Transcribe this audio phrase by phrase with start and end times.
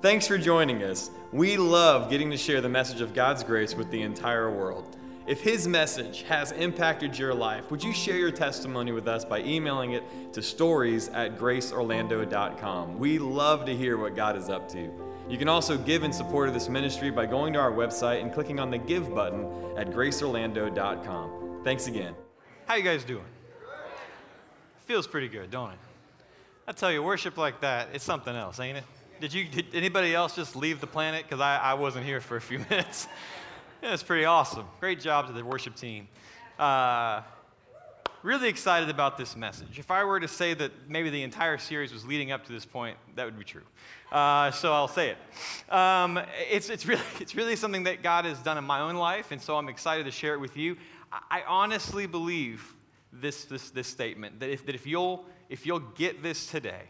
[0.00, 1.10] Thanks for joining us.
[1.32, 4.96] We love getting to share the message of God's grace with the entire world.
[5.26, 9.40] If His message has impacted your life, would you share your testimony with us by
[9.40, 12.96] emailing it to stories at graceorlando.com?
[12.96, 14.88] We love to hear what God is up to.
[15.28, 18.32] You can also give in support of this ministry by going to our website and
[18.32, 21.62] clicking on the Give button at graceorlando.com.
[21.64, 22.14] Thanks again.
[22.66, 23.24] How you guys doing?
[24.86, 25.78] Feels pretty good, don't it?
[26.68, 28.84] I tell you, worship like that, it's something else, ain't it?
[29.20, 29.46] Did you?
[29.46, 31.24] Did anybody else just leave the planet?
[31.24, 33.08] Because I, I wasn't here for a few minutes.
[33.82, 34.66] it's pretty awesome.
[34.78, 36.06] Great job to the worship team.
[36.56, 37.22] Uh,
[38.22, 39.78] really excited about this message.
[39.78, 42.64] If I were to say that maybe the entire series was leading up to this
[42.64, 43.62] point, that would be true.
[44.12, 45.72] Uh, so I'll say it.
[45.72, 49.32] Um, it's, it's, really, it's really something that God has done in my own life,
[49.32, 50.76] and so I'm excited to share it with you.
[51.12, 52.74] I, I honestly believe
[53.12, 56.82] this, this, this statement that if, that if you'll, if you'll get this today,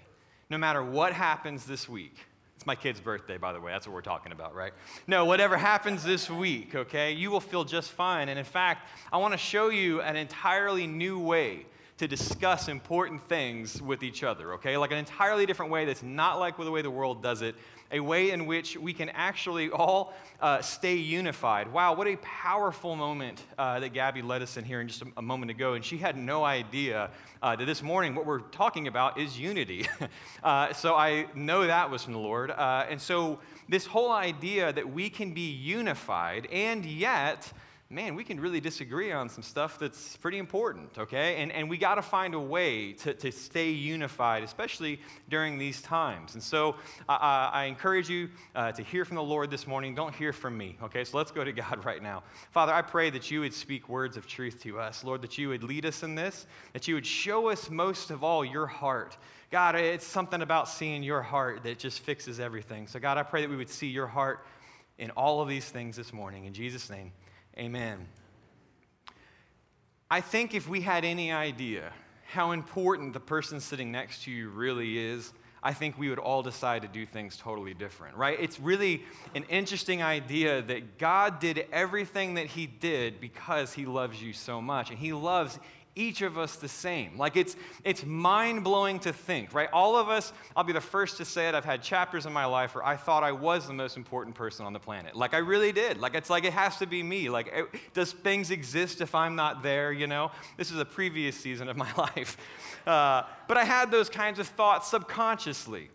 [0.50, 2.16] no matter what happens this week,
[2.56, 3.70] it's my kid's birthday, by the way.
[3.70, 4.72] That's what we're talking about, right?
[5.06, 8.28] No, whatever happens this week, okay, you will feel just fine.
[8.28, 11.66] And in fact, I want to show you an entirely new way
[11.98, 14.76] to discuss important things with each other, okay?
[14.76, 17.54] Like an entirely different way that's not like the way the world does it,
[17.90, 21.72] a way in which we can actually all uh, stay unified.
[21.72, 25.06] Wow, what a powerful moment uh, that Gabby led us in here in just a,
[25.16, 25.74] a moment ago.
[25.74, 27.10] And she had no idea
[27.42, 29.86] uh, that this morning what we're talking about is unity.
[30.42, 32.50] Uh, so I know that was from the Lord.
[32.52, 37.52] Uh, and so this whole idea that we can be unified and yet,
[37.90, 41.36] man, we can really disagree on some stuff that's pretty important, okay?
[41.36, 45.80] And, and we got to find a way to, to stay unified, especially during these
[45.80, 46.34] times.
[46.34, 46.74] And so
[47.08, 47.16] uh,
[47.50, 49.94] I encourage you uh, to hear from the Lord this morning.
[49.94, 51.02] Don't hear from me, okay?
[51.02, 52.24] So let's go to God right now.
[52.50, 55.02] Father, I pray that you would speak words of truth to us.
[55.02, 58.22] Lord, that you would lead us in this, that you would show us most of
[58.22, 59.16] all your heart.
[59.50, 62.86] God, it's something about seeing your heart that just fixes everything.
[62.86, 64.44] So, God, I pray that we would see your heart
[64.98, 66.44] in all of these things this morning.
[66.44, 67.12] In Jesus' name.
[67.58, 68.06] Amen.
[70.10, 71.92] I think if we had any idea
[72.26, 75.32] how important the person sitting next to you really is,
[75.62, 78.38] I think we would all decide to do things totally different, right?
[78.38, 79.02] It's really
[79.34, 84.60] an interesting idea that God did everything that He did because He loves you so
[84.60, 84.90] much.
[84.90, 85.58] And He loves
[85.98, 87.18] each of us the same.
[87.18, 89.68] Like it's it's mind-blowing to think, right?
[89.72, 92.44] All of us, I'll be the first to say it, I've had chapters in my
[92.44, 95.16] life where I thought I was the most important person on the planet.
[95.16, 95.98] Like I really did.
[95.98, 97.28] Like it's like it has to be me.
[97.28, 100.30] Like it, does things exist if I'm not there, you know?
[100.56, 102.36] This is a previous season of my life.
[102.86, 105.90] Uh, but I had those kinds of thoughts subconsciously.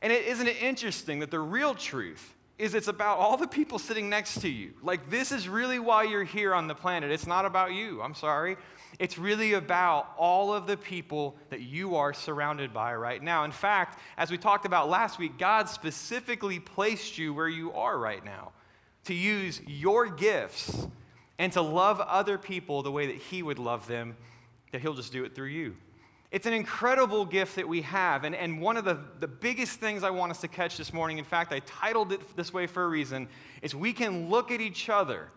[0.00, 3.78] And it, isn't it interesting that the real truth is it's about all the people
[3.78, 4.72] sitting next to you.
[4.82, 7.10] Like, this is really why you're here on the planet.
[7.10, 8.02] It's not about you.
[8.02, 8.56] I'm sorry.
[8.98, 13.44] It's really about all of the people that you are surrounded by right now.
[13.44, 17.98] In fact, as we talked about last week, God specifically placed you where you are
[17.98, 18.52] right now
[19.04, 20.86] to use your gifts
[21.38, 24.16] and to love other people the way that He would love them,
[24.72, 25.76] that He'll just do it through you.
[26.30, 28.24] It's an incredible gift that we have.
[28.24, 31.16] And, and one of the, the biggest things I want us to catch this morning,
[31.16, 33.28] in fact, I titled it this way for a reason,
[33.62, 35.30] is we can look at each other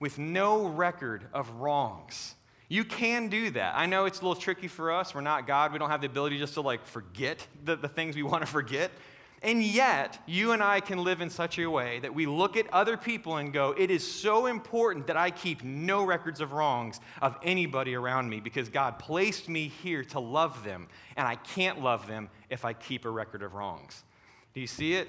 [0.00, 2.34] with no record of wrongs.
[2.68, 3.74] You can do that.
[3.76, 5.14] I know it's a little tricky for us.
[5.14, 5.72] We're not God.
[5.72, 8.50] We don't have the ability just to like forget the, the things we want to
[8.50, 8.90] forget.
[9.44, 12.66] And yet, you and I can live in such a way that we look at
[12.72, 16.98] other people and go, it is so important that I keep no records of wrongs
[17.20, 20.88] of anybody around me because God placed me here to love them,
[21.18, 24.04] and I can't love them if I keep a record of wrongs.
[24.54, 25.08] Do you see it?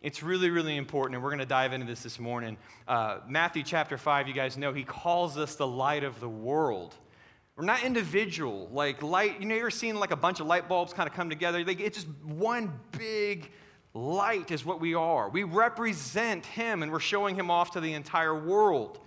[0.00, 2.56] It's really, really important, and we're going to dive into this this morning.
[2.86, 6.94] Uh, Matthew chapter 5, you guys know, he calls us the light of the world.
[7.56, 9.40] We're not individual, like light.
[9.40, 11.64] You know, you're seeing like a bunch of light bulbs kind of come together.
[11.64, 13.50] Like, it's just one big
[13.94, 15.28] Light is what we are.
[15.28, 19.00] We represent Him and we're showing Him off to the entire world.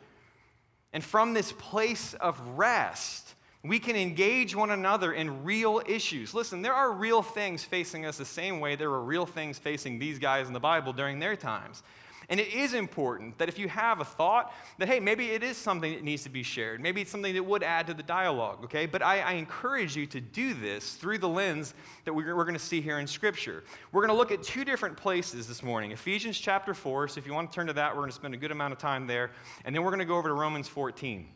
[0.91, 6.33] And from this place of rest, we can engage one another in real issues.
[6.33, 9.99] Listen, there are real things facing us the same way there were real things facing
[9.99, 11.83] these guys in the Bible during their times.
[12.29, 15.57] And it is important that if you have a thought, that hey, maybe it is
[15.57, 16.79] something that needs to be shared.
[16.79, 18.85] Maybe it's something that would add to the dialogue, okay?
[18.85, 21.73] But I, I encourage you to do this through the lens
[22.05, 23.65] that we're, we're going to see here in Scripture.
[23.91, 27.09] We're going to look at two different places this morning Ephesians chapter 4.
[27.09, 28.71] So if you want to turn to that, we're going to spend a good amount
[28.71, 29.31] of time there.
[29.65, 31.27] And then we're going to go over to Romans 14.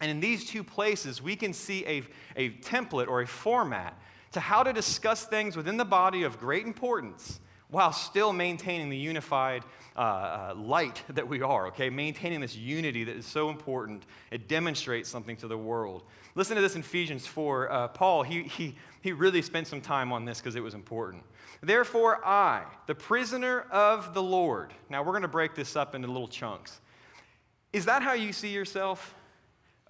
[0.00, 2.02] And in these two places, we can see a,
[2.36, 3.98] a template or a format
[4.32, 8.96] to how to discuss things within the body of great importance while still maintaining the
[8.96, 9.62] unified
[9.96, 11.88] uh, uh, light that we are, okay?
[11.88, 14.04] Maintaining this unity that is so important.
[14.30, 16.02] It demonstrates something to the world.
[16.34, 17.70] Listen to this in Ephesians 4.
[17.70, 21.22] Uh, Paul, he, he he really spent some time on this because it was important.
[21.62, 24.72] Therefore, I, the prisoner of the Lord.
[24.88, 26.80] Now, we're going to break this up into little chunks.
[27.72, 29.14] Is that how you see yourself?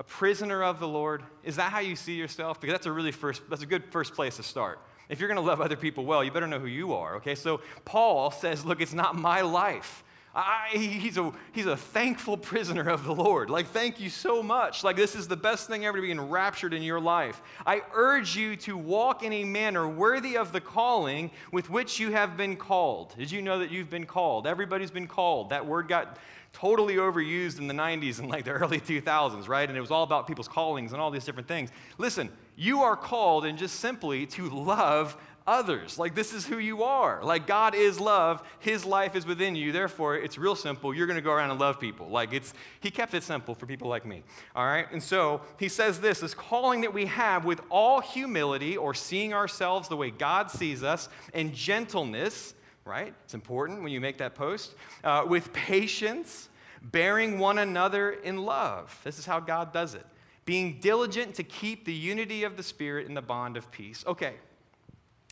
[0.00, 1.22] A prisoner of the Lord?
[1.44, 2.58] Is that how you see yourself?
[2.58, 4.80] Because that's a really first, that's a good first place to start.
[5.10, 7.34] If you're going to love other people well, you better know who you are, okay?
[7.34, 10.02] So Paul says, look, it's not my life.
[10.34, 13.50] I, he's, a, he's a thankful prisoner of the Lord.
[13.50, 14.84] Like, thank you so much.
[14.84, 17.42] Like, this is the best thing ever to be enraptured in your life.
[17.66, 22.12] I urge you to walk in a manner worthy of the calling with which you
[22.12, 23.14] have been called.
[23.18, 24.46] Did you know that you've been called?
[24.46, 25.50] Everybody's been called.
[25.50, 26.16] That word got
[26.52, 29.68] totally overused in the 90s and like the early 2000s, right?
[29.68, 31.70] And it was all about people's callings and all these different things.
[31.98, 35.16] Listen, you are called and just simply to love
[35.46, 35.98] others.
[35.98, 37.22] Like, this is who you are.
[37.24, 38.42] Like, God is love.
[38.60, 39.72] His life is within you.
[39.72, 40.94] Therefore, it's real simple.
[40.94, 42.08] You're going to go around and love people.
[42.08, 44.22] Like, it's, He kept it simple for people like me.
[44.54, 44.86] All right?
[44.92, 49.34] And so, He says this this calling that we have with all humility or seeing
[49.34, 52.54] ourselves the way God sees us and gentleness,
[52.84, 53.14] right?
[53.24, 54.74] It's important when you make that post.
[55.04, 56.48] Uh, with patience,
[56.82, 58.98] bearing one another in love.
[59.04, 60.06] This is how God does it.
[60.44, 64.04] Being diligent to keep the unity of the Spirit in the bond of peace.
[64.06, 64.34] Okay,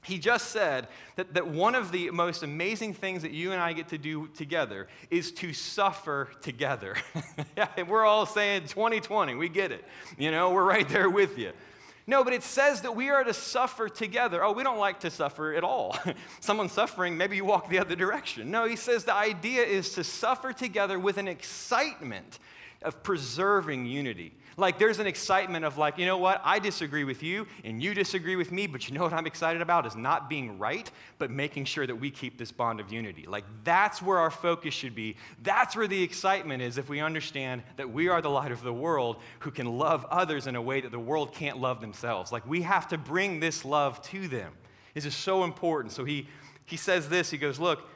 [0.03, 3.73] he just said that, that one of the most amazing things that you and I
[3.73, 6.97] get to do together is to suffer together.
[7.57, 9.85] yeah, we're all saying 2020, we get it.
[10.17, 11.53] You know, we're right there with you.
[12.09, 14.43] No, but it says that we are to suffer together.
[14.43, 15.95] Oh, we don't like to suffer at all.
[16.41, 18.51] Someone's suffering, maybe you walk the other direction.
[18.51, 22.39] No, he says the idea is to suffer together with an excitement
[22.81, 24.33] of preserving unity.
[24.59, 26.43] Like there's an excitement of like, you know what?
[26.45, 29.63] I disagree with you and you disagree with me, but you know what I'm excited
[29.63, 33.25] about is not being right, but making sure that we keep this bond of unity.
[33.29, 35.15] Like that's where our focus should be.
[35.45, 38.73] That's where the excitement is if we understand that we are the light of the
[38.73, 42.33] world who can love others in a way that the world can't love themselves.
[42.33, 44.53] Like we have to bring this love to them.
[44.93, 45.93] This is so important.
[45.93, 46.27] So he
[46.65, 47.89] he says this, he goes, "Look,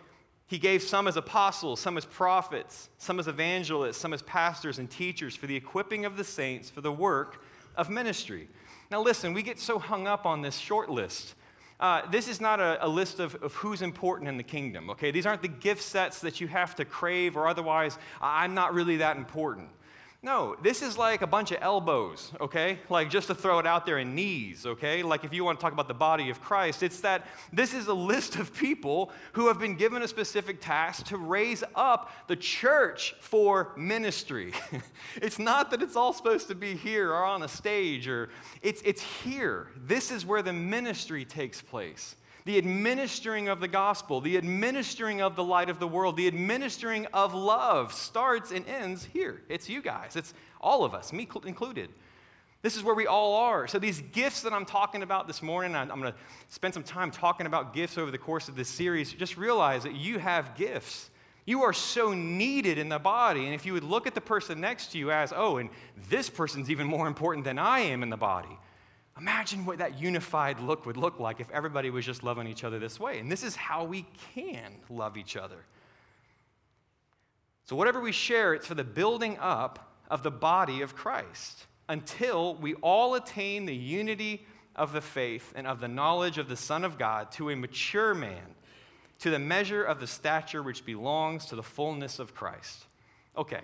[0.52, 4.90] he gave some as apostles, some as prophets, some as evangelists, some as pastors and
[4.90, 7.42] teachers for the equipping of the saints for the work
[7.74, 8.50] of ministry.
[8.90, 11.36] Now, listen, we get so hung up on this short list.
[11.80, 15.10] Uh, this is not a, a list of, of, who's important in the kingdom, okay?
[15.10, 18.98] These aren't the gift sets that you have to crave or otherwise, I'm not really
[18.98, 19.70] that important.
[20.24, 22.78] No, this is like a bunch of elbows, okay?
[22.88, 25.02] Like just to throw it out there and knees, okay?
[25.02, 27.88] Like if you want to talk about the body of Christ, it's that this is
[27.88, 32.36] a list of people who have been given a specific task to raise up the
[32.36, 34.52] church for ministry.
[35.16, 38.28] it's not that it's all supposed to be here or on a stage or
[38.62, 39.70] it's it's here.
[39.76, 45.36] This is where the ministry takes place the administering of the gospel, the administering of
[45.36, 49.42] the light of the world, the administering of love starts and ends here.
[49.48, 51.90] It's you guys, it's all of us, me included.
[52.62, 53.66] This is where we all are.
[53.66, 56.14] So, these gifts that I'm talking about this morning, I'm going to
[56.48, 59.12] spend some time talking about gifts over the course of this series.
[59.12, 61.10] Just realize that you have gifts.
[61.44, 63.46] You are so needed in the body.
[63.46, 65.70] And if you would look at the person next to you as, oh, and
[66.08, 68.56] this person's even more important than I am in the body,
[69.18, 72.78] Imagine what that unified look would look like if everybody was just loving each other
[72.78, 73.18] this way.
[73.18, 75.64] And this is how we can love each other.
[77.64, 82.54] So, whatever we share, it's for the building up of the body of Christ until
[82.54, 86.84] we all attain the unity of the faith and of the knowledge of the Son
[86.84, 88.54] of God to a mature man,
[89.20, 92.86] to the measure of the stature which belongs to the fullness of Christ.
[93.36, 93.62] Okay,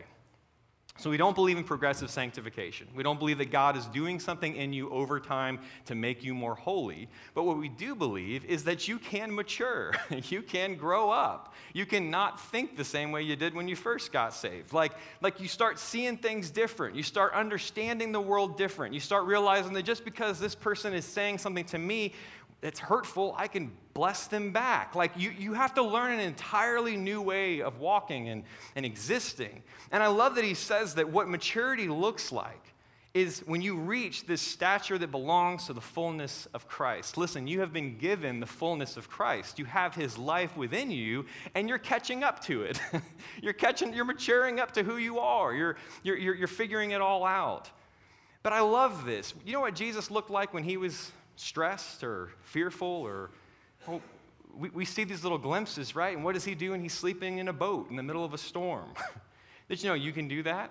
[0.98, 2.88] so, we don't believe in progressive sanctification.
[2.92, 6.34] We don't believe that God is doing something in you over time to make you
[6.34, 7.08] more holy.
[7.34, 9.92] But what we do believe is that you can mature,
[10.24, 11.54] you can grow up.
[11.72, 14.72] You can not think the same way you did when you first got saved.
[14.72, 18.92] Like, like you start seeing things different, you start understanding the world different.
[18.92, 22.12] You start realizing that just because this person is saying something to me
[22.62, 24.94] it's hurtful, I can bless them back.
[24.94, 29.62] Like you, you have to learn an entirely new way of walking and, and existing.
[29.92, 32.74] And I love that he says that what maturity looks like
[33.14, 37.16] is when you reach this stature that belongs to the fullness of Christ.
[37.16, 39.58] Listen, you have been given the fullness of Christ.
[39.58, 41.24] You have his life within you,
[41.54, 42.80] and you're catching up to it.
[43.42, 45.54] you're catching, you're maturing up to who you are.
[45.54, 47.70] You're, you're, you're, you're figuring it all out.
[48.42, 49.34] But I love this.
[49.44, 53.30] You know what Jesus looked like when he was stressed or fearful or
[53.86, 54.02] well,
[54.56, 56.14] we, we see these little glimpses, right?
[56.14, 58.34] And what does he do when he's sleeping in a boat in the middle of
[58.34, 58.88] a storm?
[59.68, 60.70] Did you know you can do that?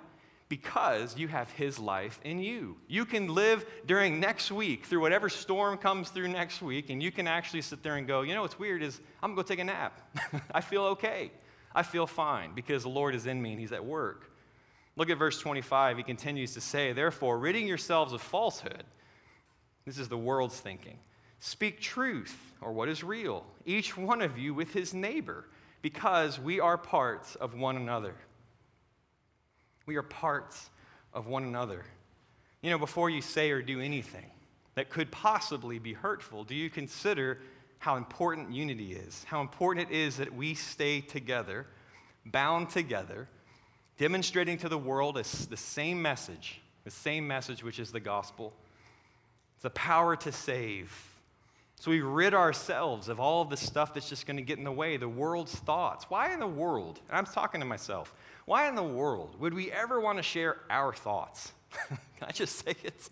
[0.49, 2.77] Because you have his life in you.
[2.87, 7.11] You can live during next week through whatever storm comes through next week, and you
[7.11, 9.59] can actually sit there and go, you know what's weird is I'm gonna go take
[9.59, 9.99] a nap.
[10.51, 11.31] I feel okay.
[11.75, 14.31] I feel fine because the Lord is in me and he's at work.
[14.95, 15.97] Look at verse 25.
[15.97, 18.83] He continues to say, Therefore, ridding yourselves of falsehood,
[19.87, 20.99] this is the world's thinking.
[21.39, 25.45] Speak truth, or what is real, each one of you with his neighbor,
[25.81, 28.13] because we are parts of one another.
[29.85, 30.69] We are parts
[31.13, 31.85] of one another.
[32.61, 34.25] You know, before you say or do anything
[34.75, 37.39] that could possibly be hurtful, do you consider
[37.79, 39.23] how important unity is?
[39.23, 41.65] How important it is that we stay together,
[42.25, 43.29] bound together,
[43.97, 48.53] demonstrating to the world the same message, the same message which is the gospel.
[49.57, 50.95] It's the power to save.
[51.79, 54.63] So we rid ourselves of all of the stuff that's just going to get in
[54.63, 56.05] the way, the world's thoughts.
[56.09, 58.13] Why in the world, and I'm talking to myself,
[58.45, 61.53] why in the world would we ever want to share our thoughts?
[61.89, 63.09] Can I just say it?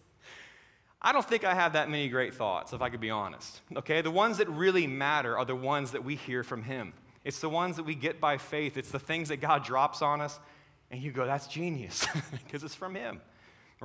[1.01, 3.59] I don't think I have that many great thoughts, if I could be honest.
[3.75, 4.01] Okay?
[4.01, 6.93] The ones that really matter are the ones that we hear from Him.
[7.23, 8.77] It's the ones that we get by faith.
[8.77, 10.39] It's the things that God drops on us,
[10.91, 12.05] and you go, that's genius,
[12.45, 13.19] because it's from Him.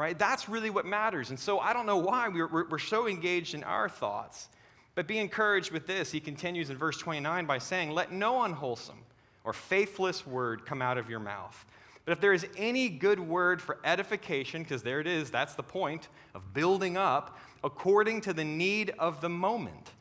[0.00, 0.18] Right?
[0.18, 1.30] That's really what matters.
[1.30, 4.48] And so I don't know why we're, we're, we're so engaged in our thoughts.
[4.94, 6.10] But be encouraged with this.
[6.10, 8.98] He continues in verse 29 by saying, Let no unwholesome
[9.44, 11.64] or faithless word come out of your mouth
[12.10, 15.62] but if there is any good word for edification, because there it is, that's the
[15.62, 19.92] point of building up according to the need of the moment.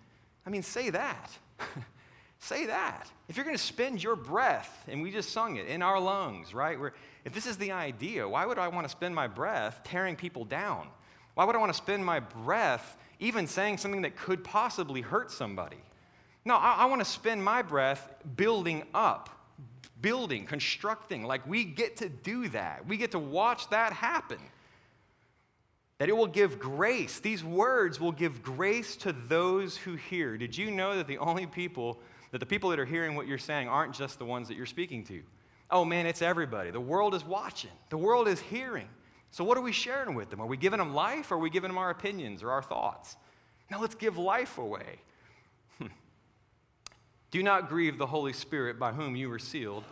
[0.46, 1.30] I mean, say that.
[2.40, 3.10] say that.
[3.28, 6.54] If you're going to spend your breath, and we just sung it, in our lungs,
[6.54, 6.80] right?
[6.80, 6.94] Where,
[7.26, 10.46] if this is the idea, why would I want to spend my breath tearing people
[10.46, 10.88] down?
[11.36, 15.32] Why would I want to spend my breath even saying something that could possibly hurt
[15.32, 15.78] somebody?
[16.46, 19.30] No, I, I want to spend my breath building up
[20.02, 21.24] building, constructing.
[21.24, 22.88] Like we get to do that.
[22.88, 24.40] We get to watch that happen.
[25.98, 27.20] That it will give grace.
[27.20, 30.38] These words will give grace to those who hear.
[30.38, 32.00] Did you know that the only people,
[32.32, 34.66] that the people that are hearing what you're saying aren't just the ones that you're
[34.66, 35.22] speaking to?
[35.72, 36.72] Oh man, it's everybody.
[36.72, 38.88] The world is watching, the world is hearing.
[39.32, 40.42] So, what are we sharing with them?
[40.42, 43.16] Are we giving them life or are we giving them our opinions or our thoughts?
[43.70, 45.00] Now, let's give life away.
[47.32, 49.84] Do not grieve the Holy Spirit by whom you were sealed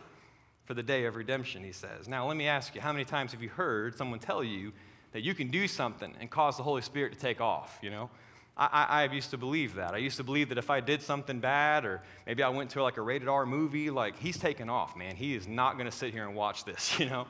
[0.64, 2.08] for the day of redemption, he says.
[2.08, 4.72] Now, let me ask you, how many times have you heard someone tell you
[5.12, 8.10] that you can do something and cause the Holy Spirit to take off, you know?
[8.58, 9.94] I, I, used to believe that.
[9.94, 12.82] I used to believe that if I did something bad or maybe I went to
[12.82, 15.14] like a rated R movie, like he's taking off, man.
[15.14, 17.26] He is not going to sit here and watch this, you know?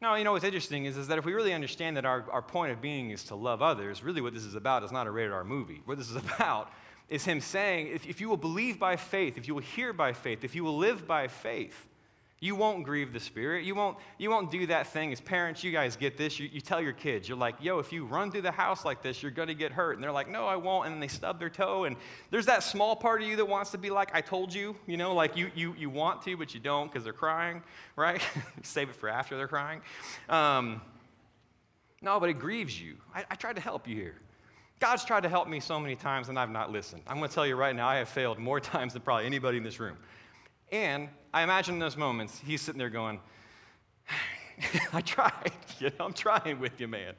[0.00, 2.42] No, you know what's interesting is, is that if we really understand that our, our
[2.42, 5.10] point of being is to love others, really what this is about is not a
[5.10, 5.82] rated R movie.
[5.84, 6.70] What this is about
[7.08, 10.12] is him saying, if, if you will believe by faith, if you will hear by
[10.12, 11.86] faith, if you will live by faith,
[12.38, 13.64] you won't grieve the Spirit.
[13.64, 15.10] You won't, you won't do that thing.
[15.10, 16.38] As parents, you guys get this.
[16.38, 19.02] You, you tell your kids, you're like, yo, if you run through the house like
[19.02, 19.94] this, you're going to get hurt.
[19.94, 20.86] And they're like, no, I won't.
[20.86, 21.84] And they stub their toe.
[21.84, 21.96] And
[22.30, 24.98] there's that small part of you that wants to be like, I told you, you
[24.98, 27.62] know, like you, you, you want to, but you don't because they're crying,
[27.96, 28.20] right?
[28.62, 29.80] Save it for after they're crying.
[30.28, 30.82] Um,
[32.02, 32.96] no, but it grieves you.
[33.14, 34.16] I, I tried to help you here.
[34.78, 37.00] God's tried to help me so many times and I've not listened.
[37.06, 39.56] I'm going to tell you right now, I have failed more times than probably anybody
[39.56, 39.96] in this room.
[40.72, 43.20] And I imagine in those moments, he's sitting there going,
[44.92, 45.52] I tried.
[45.78, 47.12] You know, I'm trying with you, man.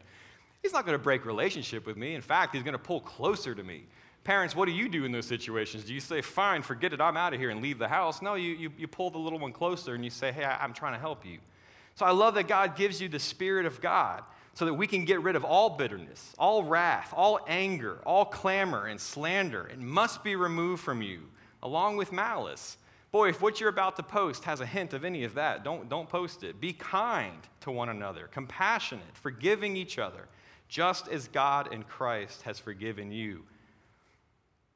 [0.64, 2.16] He's not going to break relationship with me.
[2.16, 3.84] In fact, he's going to pull closer to me.
[4.24, 5.84] Parents, what do you do in those situations?
[5.84, 8.22] Do you say, fine, forget it, I'm out of here and leave the house?
[8.22, 10.74] No, you, you, you pull the little one closer and you say, hey, I, I'm
[10.74, 11.38] trying to help you.
[11.94, 14.24] So I love that God gives you the Spirit of God
[14.54, 18.88] so that we can get rid of all bitterness, all wrath, all anger, all clamor
[18.88, 19.68] and slander.
[19.68, 21.22] It must be removed from you,
[21.62, 22.78] along with malice.
[23.18, 25.90] Boy, if what you're about to post has a hint of any of that, don't,
[25.90, 26.62] don't post it.
[26.62, 30.28] Be kind to one another, compassionate, forgiving each other,
[30.70, 33.44] just as God in Christ has forgiven you.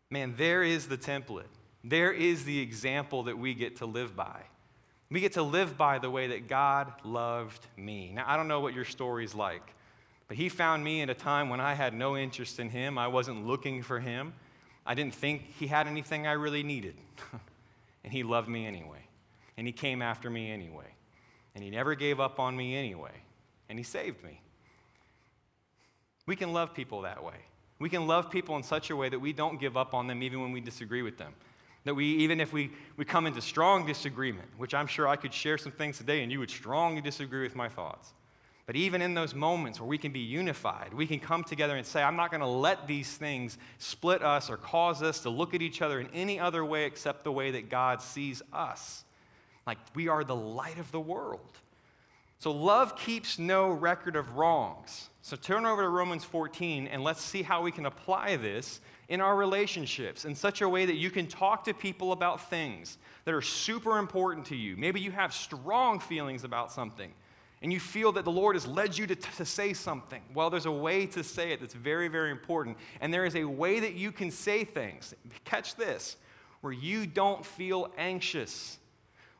[0.10, 1.54] Man, there is the template.
[1.84, 4.42] There is the example that we get to live by.
[5.12, 8.12] We get to live by the way that God loved me.
[8.12, 9.76] Now, I don't know what your story's like,
[10.28, 12.98] but He found me at a time when I had no interest in Him.
[12.98, 14.34] I wasn't looking for Him.
[14.84, 16.96] I didn't think He had anything I really needed.
[18.04, 19.06] and He loved me anyway.
[19.58, 20.96] And He came after me anyway.
[21.56, 23.12] And He never gave up on me anyway.
[23.70, 24.42] And He saved me.
[26.26, 27.36] We can love people that way.
[27.80, 30.22] We can love people in such a way that we don't give up on them
[30.22, 31.34] even when we disagree with them.
[31.84, 35.34] That we, even if we, we come into strong disagreement, which I'm sure I could
[35.34, 38.14] share some things today and you would strongly disagree with my thoughts.
[38.72, 41.86] But even in those moments where we can be unified, we can come together and
[41.86, 45.54] say, I'm not going to let these things split us or cause us to look
[45.54, 49.04] at each other in any other way except the way that God sees us.
[49.68, 51.52] Like we are the light of the world.
[52.40, 55.10] So love keeps no record of wrongs.
[55.22, 59.20] So turn over to Romans 14 and let's see how we can apply this in
[59.20, 63.34] our relationships in such a way that you can talk to people about things that
[63.34, 64.78] are super important to you.
[64.78, 67.12] Maybe you have strong feelings about something.
[67.62, 70.66] And you feel that the Lord has led you to, to say something, well, there's
[70.66, 72.78] a way to say it that's very, very important.
[73.02, 75.14] And there is a way that you can say things,
[75.46, 76.18] catch this,
[76.62, 78.80] where you don't feel anxious,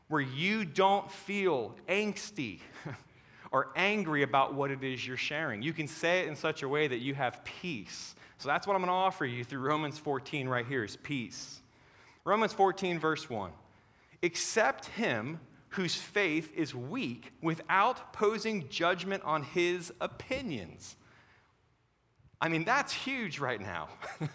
[0.08, 2.60] where you don't feel angsty
[3.50, 5.60] or angry about what it is you're sharing.
[5.60, 8.14] You can say it in such a way that you have peace.
[8.38, 11.60] So that's what I'm going to offer you through Romans 14 right here is peace.
[12.24, 13.50] Romans 14, verse 1.
[14.22, 15.40] Accept him
[15.72, 20.96] whose faith is weak without posing judgment on his opinions.
[22.40, 23.88] I mean, that's huge right now.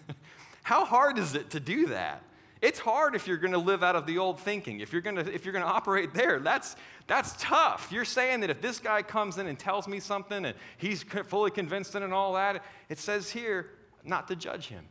[0.63, 2.24] How hard is it to do that?
[2.60, 4.79] It's hard if you're going to live out of the old thinking.
[4.79, 6.75] If you're going to if you're going to operate there, that's
[7.06, 7.89] that's tough.
[7.91, 11.51] You're saying that if this guy comes in and tells me something and he's fully
[11.51, 13.70] convinced in and all that, it says here
[14.03, 14.86] not to judge him.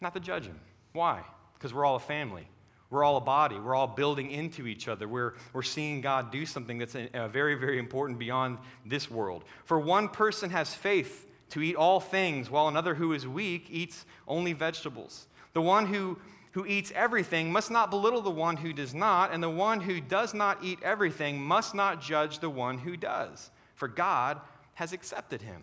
[0.00, 0.60] Not to judge him.
[0.92, 1.22] Why?
[1.54, 2.46] Because we're all a family.
[2.90, 3.58] We're all a body.
[3.58, 5.06] We're all building into each other.
[5.06, 9.44] We're, we're seeing God do something that's a, a very, very important beyond this world.
[9.64, 14.06] For one person has faith to eat all things, while another who is weak eats
[14.26, 15.26] only vegetables.
[15.52, 16.18] The one who,
[16.52, 20.00] who eats everything must not belittle the one who does not, and the one who
[20.00, 24.40] does not eat everything must not judge the one who does, for God
[24.74, 25.62] has accepted him.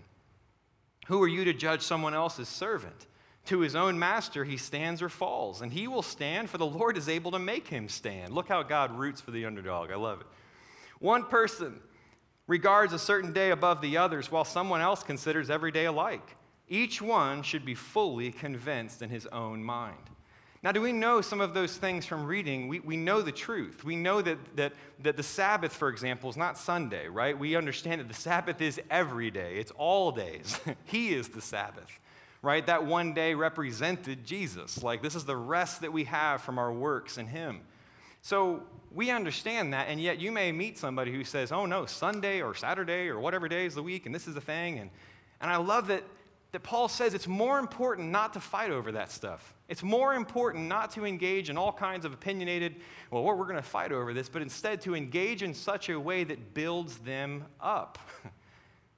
[1.07, 3.07] Who are you to judge someone else's servant?
[3.45, 6.97] To his own master he stands or falls, and he will stand, for the Lord
[6.97, 8.33] is able to make him stand.
[8.33, 9.91] Look how God roots for the underdog.
[9.91, 10.27] I love it.
[10.99, 11.79] One person
[12.47, 16.35] regards a certain day above the others, while someone else considers every day alike.
[16.67, 20.09] Each one should be fully convinced in his own mind.
[20.63, 22.67] Now, do we know some of those things from reading?
[22.67, 23.83] We, we know the truth.
[23.83, 24.73] We know that, that,
[25.03, 27.37] that the Sabbath, for example, is not Sunday, right?
[27.37, 30.59] We understand that the Sabbath is every day, it's all days.
[30.85, 31.99] he is the Sabbath
[32.45, 32.65] right?
[32.67, 34.83] That one day represented Jesus.
[34.83, 37.61] Like, this is the rest that we have from our works in Him.
[38.21, 38.61] So
[38.93, 42.53] we understand that, and yet you may meet somebody who says, oh no, Sunday or
[42.53, 44.77] Saturday or whatever day is the week, and this is the thing.
[44.77, 44.91] And,
[45.41, 46.03] and I love that,
[46.51, 49.55] that Paul says it's more important not to fight over that stuff.
[49.67, 52.75] It's more important not to engage in all kinds of opinionated,
[53.09, 56.23] well, we're going to fight over this, but instead to engage in such a way
[56.23, 57.97] that builds them up.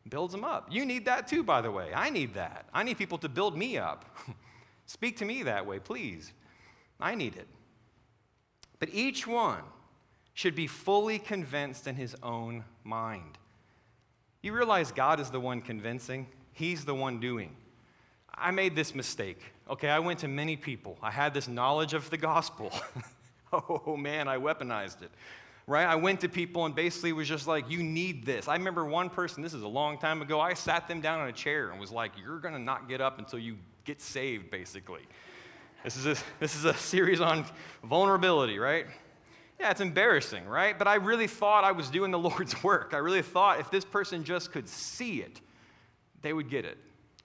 [0.10, 0.68] builds them up.
[0.72, 1.92] You need that too, by the way.
[1.94, 2.66] I need that.
[2.74, 4.06] I need people to build me up.
[4.86, 6.32] Speak to me that way, please.
[7.00, 7.48] I need it.
[8.80, 9.64] But each one
[10.34, 13.38] should be fully convinced in his own mind.
[14.42, 17.56] You realize God is the one convincing, He's the one doing.
[18.34, 19.42] I made this mistake.
[19.70, 20.98] Okay, I went to many people.
[21.04, 22.72] I had this knowledge of the gospel.
[23.54, 25.12] oh man, I weaponized it
[25.68, 25.86] right?
[25.86, 28.48] I went to people and basically was just like, you need this.
[28.48, 31.28] I remember one person, this is a long time ago, I sat them down in
[31.28, 34.50] a chair and was like, you're going to not get up until you get saved,
[34.50, 35.02] basically.
[35.84, 37.46] This is, a, this is a series on
[37.84, 38.88] vulnerability, right?
[39.60, 40.78] Yeah, it's embarrassing, right?
[40.78, 42.92] But I really thought I was doing the Lord's work.
[42.94, 45.42] I really thought if this person just could see it,
[46.22, 46.78] they would get it.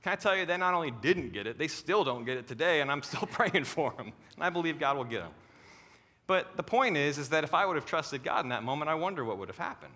[0.03, 2.49] Can I tell you, they not only didn't get it, they still don't get it
[2.49, 4.13] today, and I'm still praying for them.
[4.35, 5.31] And I believe God will get them.
[6.27, 8.89] But the point is, is that if I would have trusted God in that moment,
[8.89, 9.95] I wonder what would have happened.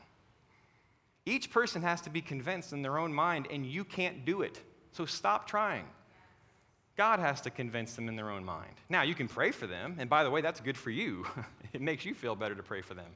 [1.24, 4.60] Each person has to be convinced in their own mind, and you can't do it.
[4.92, 5.84] So stop trying.
[6.96, 8.72] God has to convince them in their own mind.
[8.88, 11.26] Now, you can pray for them, and by the way, that's good for you.
[11.72, 13.10] it makes you feel better to pray for them,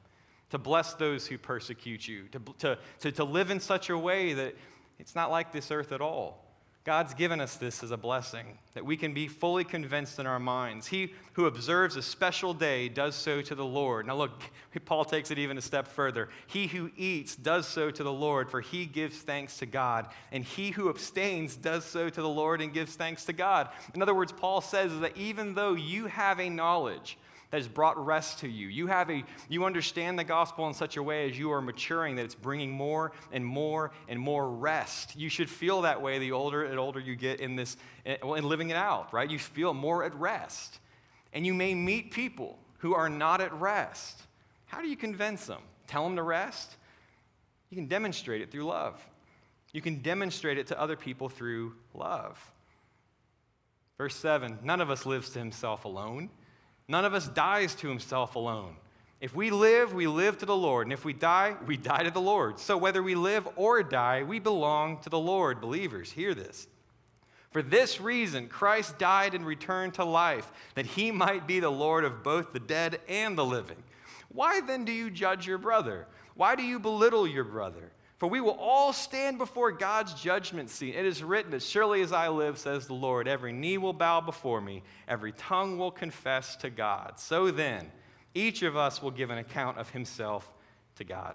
[0.51, 4.33] to bless those who persecute you, to, to, to, to live in such a way
[4.33, 4.55] that
[4.99, 6.50] it's not like this earth at all.
[6.83, 10.39] God's given us this as a blessing, that we can be fully convinced in our
[10.39, 10.87] minds.
[10.87, 14.07] He who observes a special day does so to the Lord.
[14.07, 14.31] Now, look,
[14.85, 16.29] Paul takes it even a step further.
[16.47, 20.07] He who eats does so to the Lord, for he gives thanks to God.
[20.31, 23.69] And he who abstains does so to the Lord and gives thanks to God.
[23.93, 27.19] In other words, Paul says that even though you have a knowledge,
[27.51, 28.67] that has brought rest to you.
[28.67, 32.15] You have a you understand the gospel in such a way as you are maturing
[32.15, 35.15] that it's bringing more and more and more rest.
[35.17, 38.69] You should feel that way the older and older you get in this in living
[38.69, 39.29] it out, right?
[39.29, 40.79] You feel more at rest.
[41.33, 44.21] And you may meet people who are not at rest.
[44.65, 45.61] How do you convince them?
[45.87, 46.77] Tell them to rest?
[47.69, 49.05] You can demonstrate it through love.
[49.73, 52.39] You can demonstrate it to other people through love.
[53.97, 56.29] Verse 7 None of us lives to himself alone.
[56.91, 58.75] None of us dies to himself alone.
[59.21, 60.85] If we live, we live to the Lord.
[60.85, 62.59] And if we die, we die to the Lord.
[62.59, 65.61] So whether we live or die, we belong to the Lord.
[65.61, 66.67] Believers, hear this.
[67.51, 72.03] For this reason, Christ died and returned to life, that he might be the Lord
[72.03, 73.81] of both the dead and the living.
[74.27, 76.07] Why then do you judge your brother?
[76.35, 77.93] Why do you belittle your brother?
[78.21, 80.93] For we will all stand before God's judgment seat.
[80.93, 84.21] It is written, As surely as I live, says the Lord, every knee will bow
[84.21, 87.13] before me, every tongue will confess to God.
[87.17, 87.91] So then,
[88.35, 90.47] each of us will give an account of himself
[90.97, 91.33] to God.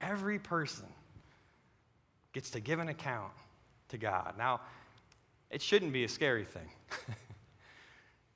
[0.00, 0.86] Every person
[2.32, 3.32] gets to give an account
[3.90, 4.36] to God.
[4.38, 4.62] Now,
[5.50, 6.70] it shouldn't be a scary thing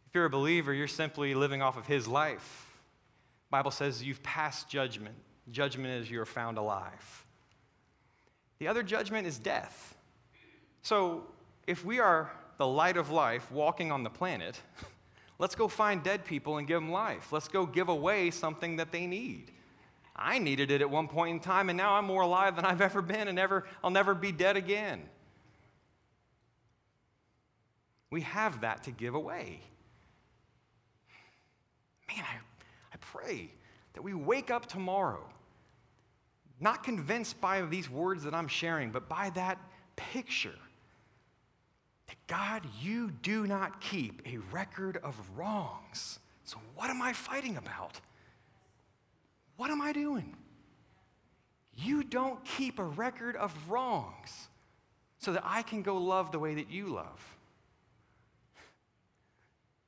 [0.06, 2.66] if you're a believer, you're simply living off of his life.
[3.50, 5.14] Bible says you've passed judgment.
[5.50, 7.24] Judgment is you're found alive.
[8.58, 9.94] The other judgment is death.
[10.82, 11.24] So,
[11.66, 14.60] if we are the light of life walking on the planet,
[15.38, 17.32] let's go find dead people and give them life.
[17.32, 19.52] Let's go give away something that they need.
[20.14, 22.80] I needed it at one point in time, and now I'm more alive than I've
[22.80, 25.02] ever been, and ever, I'll never be dead again.
[28.10, 29.60] We have that to give away.
[32.08, 32.38] Man, I,
[32.92, 33.50] I pray
[33.94, 35.24] that we wake up tomorrow
[36.60, 39.58] not convinced by these words that I'm sharing, but by that
[39.96, 40.54] picture
[42.06, 46.18] that God, you do not keep a record of wrongs.
[46.44, 48.00] So, what am I fighting about?
[49.56, 50.36] What am I doing?
[51.76, 54.48] You don't keep a record of wrongs
[55.18, 57.36] so that I can go love the way that you love.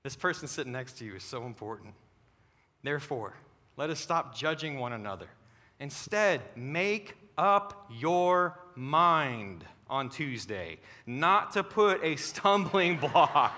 [0.02, 1.94] This person sitting next to you is so important.
[2.82, 3.34] Therefore,
[3.76, 5.28] let us stop judging one another.
[5.80, 13.54] Instead, make up your mind on Tuesday not to put a stumbling block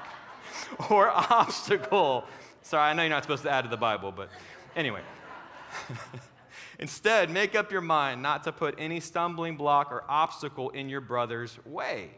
[0.90, 2.24] or obstacle.
[2.62, 4.28] Sorry, I know you're not supposed to add to the Bible, but
[4.76, 5.00] anyway.
[6.78, 11.00] Instead, make up your mind not to put any stumbling block or obstacle in your
[11.00, 12.10] brother's way.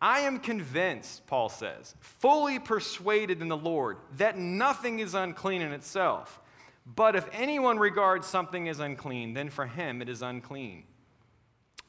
[0.00, 5.72] I am convinced, Paul says, fully persuaded in the Lord that nothing is unclean in
[5.72, 6.40] itself.
[6.86, 10.84] But if anyone regards something as unclean, then for him it is unclean.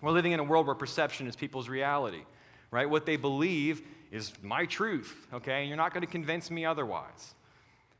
[0.01, 2.23] We're living in a world where perception is people's reality,
[2.71, 2.89] right?
[2.89, 5.59] What they believe is my truth, okay?
[5.59, 7.35] And you're not going to convince me otherwise.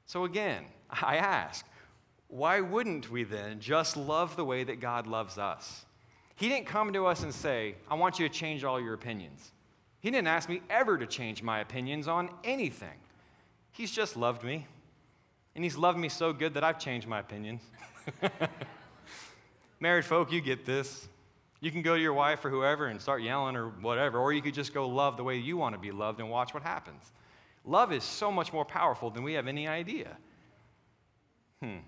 [0.06, 1.66] So again, I ask,
[2.30, 5.86] why wouldn't we then just love the way that God loves us?
[6.36, 9.52] He didn't come to us and say, I want you to change all your opinions.
[10.00, 12.98] He didn't ask me ever to change my opinions on anything.
[13.72, 14.66] He's just loved me.
[15.56, 17.62] And He's loved me so good that I've changed my opinions.
[19.80, 21.08] Married folk, you get this.
[21.62, 24.42] You can go to your wife or whoever and start yelling or whatever, or you
[24.42, 27.12] could just go love the way you want to be loved and watch what happens.
[27.66, 30.18] Love is so much more powerful than we have any idea.
[31.62, 31.80] Hmm.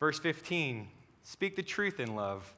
[0.00, 0.88] Verse 15
[1.22, 2.54] Speak the truth in love.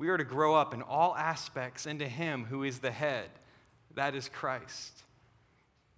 [0.00, 3.28] We are to grow up in all aspects into Him who is the head.
[3.96, 5.02] That is Christ.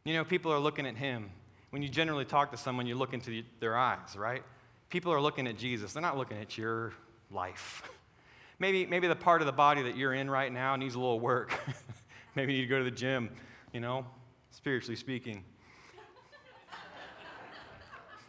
[0.05, 1.31] You know, people are looking at Him.
[1.71, 4.43] When you generally talk to someone, you look into their eyes, right?
[4.91, 5.93] People are looking at Jesus.
[5.93, 6.93] They're not looking at your
[7.31, 7.89] life.
[8.59, 11.21] maybe, maybe the part of the body that you're in right now needs a little
[11.21, 11.53] work.
[12.35, 13.31] maybe you need to go to the gym,
[13.73, 14.05] you know,
[14.51, 15.45] spiritually speaking.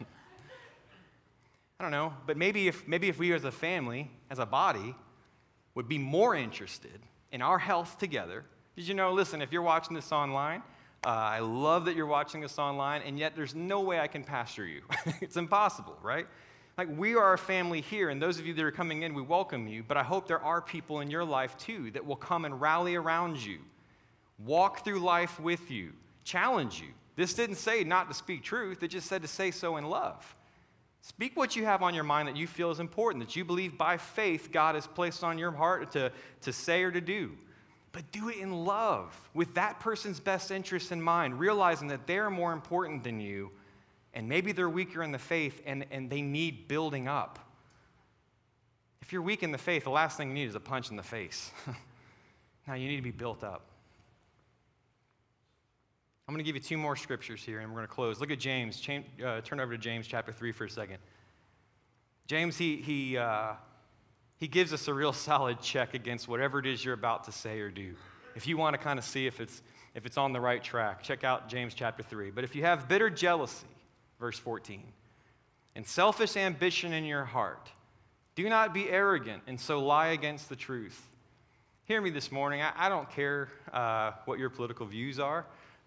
[1.80, 4.94] I don't know, but maybe if, maybe if we as a family, as a body,
[5.74, 7.00] would be more interested
[7.32, 8.44] in our health together.
[8.76, 10.62] Did you know, listen, if you're watching this online,
[11.04, 14.24] uh, I love that you're watching this online, and yet there's no way I can
[14.24, 14.82] pastor you.
[15.20, 16.26] it's impossible, right?
[16.78, 19.22] Like, we are a family here, and those of you that are coming in, we
[19.22, 22.44] welcome you, but I hope there are people in your life too that will come
[22.44, 23.58] and rally around you,
[24.38, 25.92] walk through life with you,
[26.24, 26.88] challenge you.
[27.16, 30.34] This didn't say not to speak truth, it just said to say so in love.
[31.06, 33.76] Speak what you have on your mind that you feel is important, that you believe
[33.76, 37.32] by faith God has placed on your heart to, to say or to do.
[37.92, 42.30] But do it in love, with that person's best interests in mind, realizing that they're
[42.30, 43.50] more important than you,
[44.14, 47.38] and maybe they're weaker in the faith and, and they need building up.
[49.02, 50.96] If you're weak in the faith, the last thing you need is a punch in
[50.96, 51.50] the face.
[52.66, 53.73] now you need to be built up.
[56.26, 58.18] I'm going to give you two more scriptures here and we're going to close.
[58.18, 58.82] Look at James.
[58.88, 60.96] uh, turn over to James chapter 3 for a second.
[62.26, 63.52] James, he, he, uh,
[64.36, 67.60] he gives us a real solid check against whatever it is you're about to say
[67.60, 67.94] or do.
[68.34, 69.60] If you want to kind of see if it's,
[69.94, 72.30] if it's on the right track, check out James chapter 3.
[72.30, 73.66] But if you have bitter jealousy,
[74.18, 74.82] verse 14,
[75.76, 77.70] and selfish ambition in your heart,
[78.34, 81.06] do not be arrogant and so lie against the truth.
[81.84, 82.62] Hear me this morning.
[82.62, 85.44] I, I don't care uh, what your political views are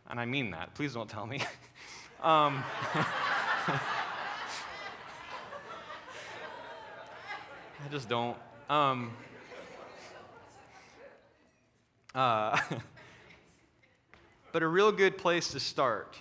[0.09, 0.73] and I mean that.
[0.73, 1.37] Please don't tell me.
[2.23, 2.63] um,
[7.85, 8.37] I just don't.
[8.69, 9.11] Um,
[12.15, 12.59] uh,
[14.51, 16.17] but a real good place to start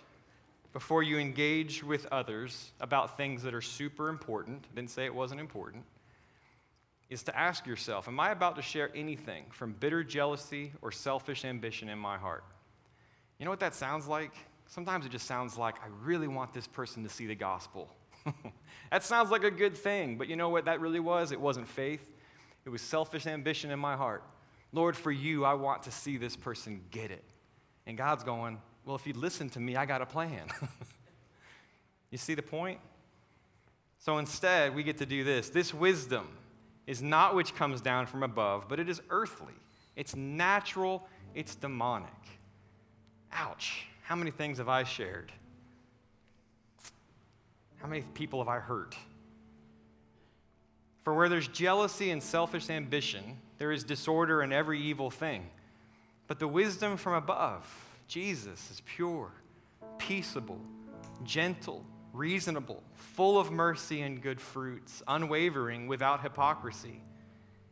[0.72, 5.40] before you engage with others about things that are super important, didn't say it wasn't
[5.40, 5.82] important,
[7.08, 11.44] is to ask yourself Am I about to share anything from bitter jealousy or selfish
[11.44, 12.44] ambition in my heart?
[13.38, 14.32] You know what that sounds like?
[14.66, 17.88] Sometimes it just sounds like, I really want this person to see the gospel.
[18.90, 21.32] that sounds like a good thing, but you know what that really was?
[21.32, 22.10] It wasn't faith,
[22.64, 24.24] it was selfish ambition in my heart.
[24.72, 27.24] Lord, for you, I want to see this person get it.
[27.86, 30.48] And God's going, Well, if you listen to me, I got a plan.
[32.10, 32.80] you see the point?
[33.98, 35.48] So instead, we get to do this.
[35.48, 36.28] This wisdom
[36.86, 39.54] is not which comes down from above, but it is earthly.
[39.96, 42.10] It's natural, it's demonic.
[43.32, 43.86] Ouch.
[44.02, 45.32] How many things have I shared?
[47.78, 48.96] How many people have I hurt?
[51.04, 55.48] For where there's jealousy and selfish ambition, there is disorder in every evil thing.
[56.26, 57.64] But the wisdom from above,
[58.08, 59.30] Jesus, is pure,
[59.98, 60.60] peaceable,
[61.22, 67.00] gentle, reasonable, full of mercy and good fruits, unwavering, without hypocrisy.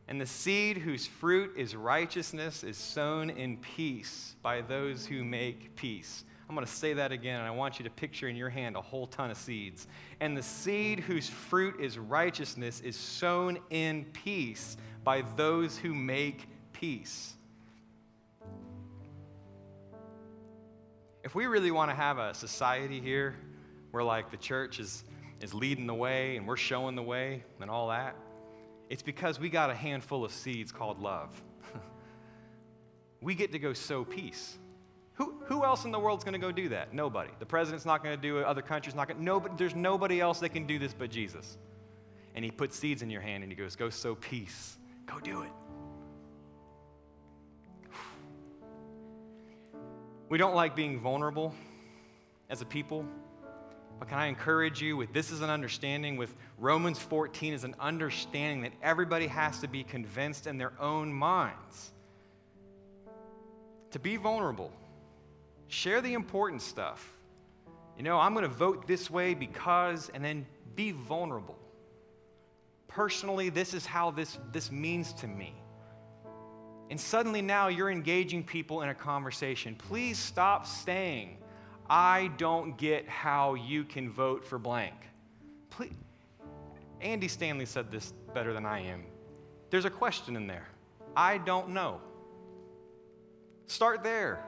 [0.06, 5.74] And the seed whose fruit is righteousness is sown in peace by those who make
[5.76, 6.24] peace.
[6.48, 8.76] I'm going to say that again, and I want you to picture in your hand
[8.76, 9.86] a whole ton of seeds.
[10.20, 16.46] And the seed whose fruit is righteousness is sown in peace by those who make
[16.74, 17.32] peace.
[21.22, 23.36] If we really want to have a society here
[23.90, 25.04] where, like, the church is,
[25.40, 28.14] is leading the way and we're showing the way and all that,
[28.94, 31.42] it's because we got a handful of seeds called love.
[33.20, 34.56] we get to go sow peace.
[35.14, 36.94] Who, who else in the world's going to go do that?
[36.94, 37.32] Nobody.
[37.40, 38.44] The president's not going to do it.
[38.44, 39.24] Other countries not going.
[39.24, 41.58] Nobody, there's nobody else that can do this but Jesus.
[42.36, 44.78] And he puts seeds in your hand and he goes, Go sow peace.
[45.06, 45.50] Go do it.
[50.28, 51.52] We don't like being vulnerable
[52.48, 53.04] as a people.
[53.98, 57.74] But can I encourage you with this is an understanding, with Romans 14 is an
[57.78, 61.92] understanding that everybody has to be convinced in their own minds
[63.92, 64.72] to be vulnerable
[65.74, 67.12] Share the important stuff.
[67.96, 71.58] You know, I'm going to vote this way because, and then be vulnerable.
[72.88, 75.52] Personally, this is how this, this means to me.
[76.90, 79.74] And suddenly now you're engaging people in a conversation.
[79.74, 81.38] Please stop saying,
[81.88, 84.94] I don't get how you can vote for blank.
[85.70, 85.92] Please.
[87.00, 89.04] Andy Stanley said this better than I am.
[89.70, 90.66] There's a question in there.
[91.16, 92.00] I don't know.
[93.66, 94.44] Start there.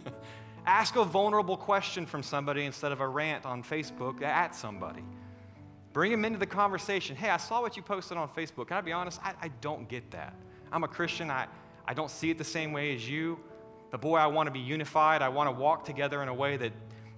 [0.66, 5.04] Ask a vulnerable question from somebody instead of a rant on Facebook at somebody.
[5.92, 7.16] Bring them into the conversation.
[7.16, 8.68] Hey, I saw what you posted on Facebook.
[8.68, 9.20] Can I be honest?
[9.24, 10.34] I, I don't get that.
[10.72, 11.30] I'm a Christian.
[11.30, 11.46] I,
[11.86, 13.38] I don't see it the same way as you.
[13.96, 15.22] But boy, I want to be unified.
[15.22, 16.72] I want to walk together in a way that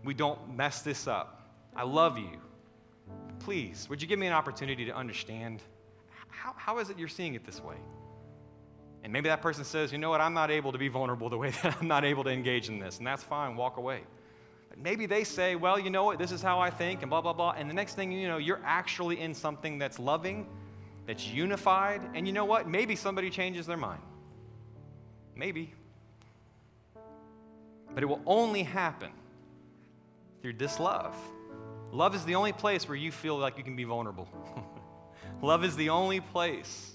[0.04, 1.50] we don't mess this up.
[1.74, 2.40] I love you.
[3.40, 5.60] Please, would you give me an opportunity to understand?
[6.28, 7.74] How, how is it you're seeing it this way?
[9.02, 11.36] And maybe that person says, you know what, I'm not able to be vulnerable the
[11.36, 12.98] way that I'm not able to engage in this.
[12.98, 14.02] And that's fine, walk away.
[14.68, 17.22] But maybe they say, well, you know what, this is how I think, and blah,
[17.22, 17.56] blah, blah.
[17.58, 20.46] And the next thing you know, you're actually in something that's loving,
[21.08, 22.02] that's unified.
[22.14, 22.68] And you know what?
[22.68, 24.02] Maybe somebody changes their mind.
[25.34, 25.74] Maybe.
[27.98, 29.10] But it will only happen
[30.40, 31.16] through this love.
[31.90, 34.28] Love is the only place where you feel like you can be vulnerable.
[35.42, 36.92] love is the only place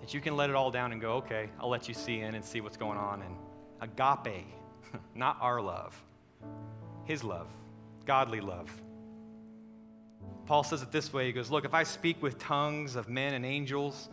[0.00, 2.34] that you can let it all down and go, okay, I'll let you see in
[2.34, 3.20] and see what's going on.
[3.20, 3.36] And
[3.82, 4.46] agape,
[5.14, 5.94] not our love,
[7.04, 7.48] his love,
[8.06, 8.70] godly love.
[10.46, 13.34] Paul says it this way He goes, Look, if I speak with tongues of men
[13.34, 14.08] and angels,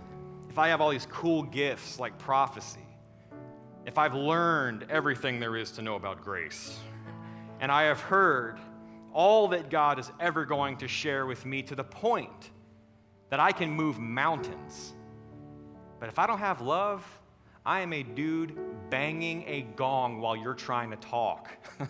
[0.49, 2.88] if I have all these cool gifts like prophecy,
[3.89, 6.79] if I've learned everything there is to know about grace,
[7.59, 8.57] and I have heard
[9.11, 12.51] all that God is ever going to share with me to the point
[13.29, 14.93] that I can move mountains
[15.99, 17.05] but if I don't have love,
[17.65, 18.57] I am a dude
[18.89, 21.51] banging a gong while you're trying to talk.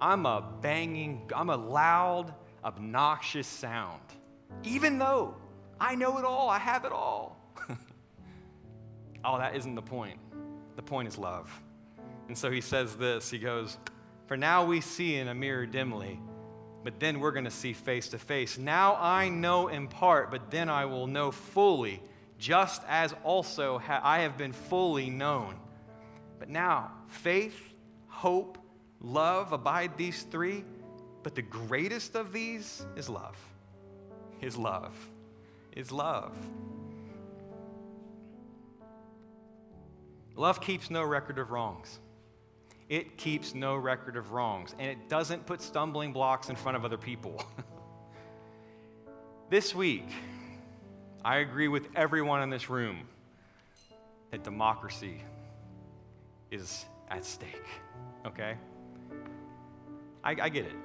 [0.00, 4.00] I'm a banging, I'm a loud, obnoxious sound.
[4.64, 5.36] Even though
[5.80, 7.40] I know it all, I have it all.
[9.24, 10.18] oh, that isn't the point.
[10.76, 11.50] The point is love.
[12.28, 13.78] And so he says this He goes,
[14.26, 16.20] For now we see in a mirror dimly,
[16.84, 18.58] but then we're going to see face to face.
[18.58, 22.02] Now I know in part, but then I will know fully
[22.38, 25.56] just as also ha- I have been fully known.
[26.38, 27.58] But now, faith,
[28.08, 28.58] hope,
[29.00, 30.64] love abide these three,
[31.22, 33.36] but the greatest of these is love.
[34.40, 34.94] Is love.
[35.74, 36.36] Is love.
[40.36, 41.98] Love keeps no record of wrongs.
[42.88, 46.84] It keeps no record of wrongs, and it doesn't put stumbling blocks in front of
[46.84, 47.42] other people.
[49.50, 50.08] this week,
[51.24, 53.08] I agree with everyone in this room
[54.30, 55.22] that democracy
[56.50, 57.66] is at stake,
[58.26, 58.56] okay?
[60.22, 60.76] I, I get it.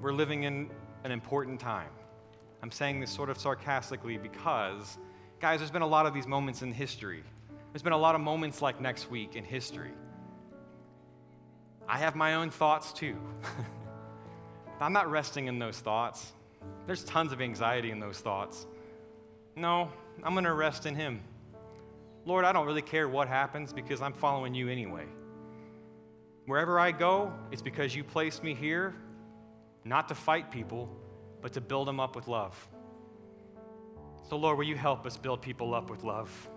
[0.00, 0.70] we're living in
[1.04, 1.90] an important time.
[2.62, 4.98] I'm saying this sort of sarcastically because,
[5.38, 7.22] guys, there's been a lot of these moments in history.
[7.72, 9.92] There's been a lot of moments like next week in history.
[11.88, 13.16] I have my own thoughts too.
[14.80, 16.32] I'm not resting in those thoughts.
[16.86, 18.66] There's tons of anxiety in those thoughts.
[19.54, 19.90] No,
[20.22, 21.20] I'm going to rest in Him.
[22.24, 25.06] Lord, I don't really care what happens because I'm following you anyway.
[26.46, 28.94] Wherever I go, it's because you placed me here
[29.84, 30.88] not to fight people,
[31.40, 32.68] but to build them up with love.
[34.28, 36.49] So, Lord, will you help us build people up with love?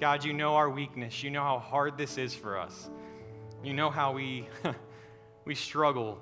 [0.00, 1.22] God, you know our weakness.
[1.22, 2.88] You know how hard this is for us.
[3.62, 4.48] You know how we,
[5.44, 6.18] we struggle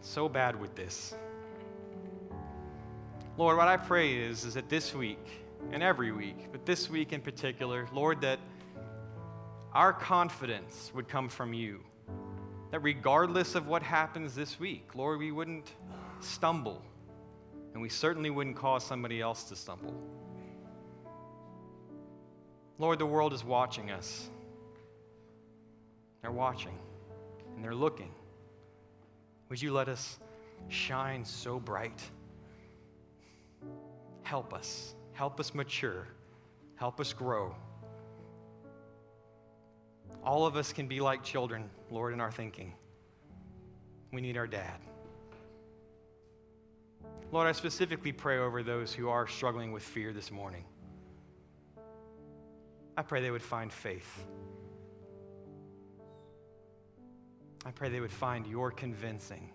[0.00, 1.14] so bad with this.
[3.36, 7.12] Lord, what I pray is, is that this week and every week, but this week
[7.12, 8.38] in particular, Lord, that
[9.72, 11.80] our confidence would come from you.
[12.70, 15.70] That regardless of what happens this week, Lord, we wouldn't
[16.20, 16.82] stumble,
[17.74, 19.94] and we certainly wouldn't cause somebody else to stumble.
[22.78, 24.28] Lord, the world is watching us.
[26.22, 26.78] They're watching
[27.54, 28.10] and they're looking.
[29.48, 30.18] Would you let us
[30.68, 32.02] shine so bright?
[34.22, 34.94] Help us.
[35.12, 36.08] Help us mature.
[36.74, 37.54] Help us grow.
[40.24, 42.74] All of us can be like children, Lord, in our thinking.
[44.12, 44.80] We need our dad.
[47.32, 50.64] Lord, I specifically pray over those who are struggling with fear this morning.
[52.96, 54.26] I pray they would find faith.
[57.64, 59.50] I pray they would find your convincing,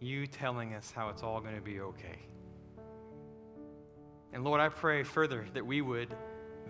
[0.00, 2.18] you telling us how it's all going to be okay.
[4.32, 6.14] And Lord, I pray further that we would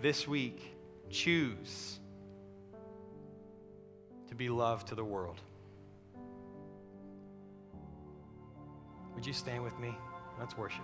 [0.01, 0.73] this week
[1.09, 1.99] choose
[4.29, 5.41] to be love to the world.
[9.15, 9.97] Would you stand with me?
[10.39, 10.83] Let's worship.